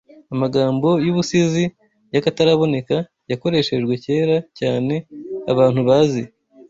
[0.33, 1.63] Amagambo y’ubusizi
[2.13, 2.95] y’akataraboneka
[3.31, 4.93] yakoreshejwe kera cyane
[5.51, 6.23] abantu bazi